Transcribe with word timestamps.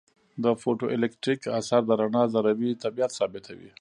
د 0.43 0.45
فوټو 0.61 0.85
الیټکریک 0.93 1.41
اثر 1.59 1.81
د 1.85 1.91
رڼا 2.01 2.23
ذروي 2.33 2.71
طبیعت 2.83 3.11
ثابتوي. 3.19 3.69